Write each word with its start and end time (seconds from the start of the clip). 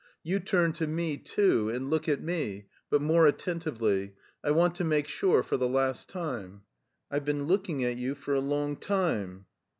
"You 0.23 0.39
turn 0.39 0.73
to 0.73 0.87
me, 0.87 1.17
too, 1.17 1.69
and 1.69 1.91
look 1.91 2.09
at 2.09 2.23
me, 2.23 2.65
but 2.89 3.03
more 3.03 3.27
attentively. 3.27 4.15
I 4.43 4.49
want 4.49 4.73
to 4.77 4.83
make 4.83 5.07
sure 5.07 5.43
for 5.43 5.57
the 5.57 5.69
last 5.69 6.09
time." 6.09 6.63
"I've 7.11 7.23
been 7.23 7.43
looking 7.43 7.83
at 7.83 7.97
you 7.97 8.15
for 8.15 8.33
a 8.33 8.39
long 8.39 8.77
time." 8.77 9.45